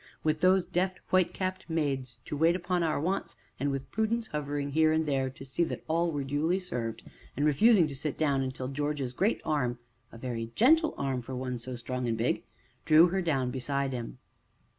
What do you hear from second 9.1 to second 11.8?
great arm a very gentle arm for one so